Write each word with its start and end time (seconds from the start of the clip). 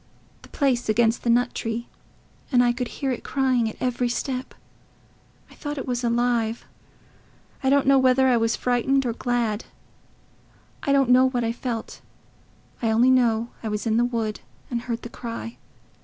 the 0.41 0.49
place 0.49 0.89
against 0.89 1.21
the 1.21 1.29
nut 1.29 1.53
tree; 1.53 1.87
and 2.51 2.63
I 2.63 2.73
could 2.73 2.87
hear 2.87 3.11
it 3.11 3.23
crying 3.23 3.69
at 3.69 3.77
every 3.79 4.09
step.... 4.09 4.55
I 5.51 5.53
thought 5.53 5.77
it 5.77 5.85
was 5.85 6.03
alive.... 6.03 6.65
I 7.63 7.69
don't 7.69 7.85
know 7.85 7.99
whether 7.99 8.27
I 8.27 8.35
was 8.35 8.55
frightened 8.55 9.05
or 9.05 9.13
glad... 9.13 9.65
I 10.81 10.91
don't 10.91 11.11
know 11.11 11.29
what 11.29 11.43
I 11.43 11.51
felt. 11.51 12.01
I 12.81 12.89
only 12.89 13.11
know 13.11 13.49
I 13.61 13.67
was 13.67 13.85
in 13.85 13.97
the 13.97 14.03
wood 14.05 14.39
and 14.71 14.81
heard 14.81 15.03
the 15.03 15.07
cry. 15.09 15.57